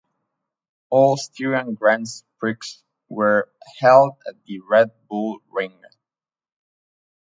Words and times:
All 0.89 1.15
Styrian 1.15 1.75
Grands 1.75 2.23
Prix 2.39 2.81
were 3.07 3.51
held 3.79 4.13
at 4.27 4.43
the 4.45 4.59
Red 4.61 4.89
Bull 5.07 5.43
Ring. 5.51 5.79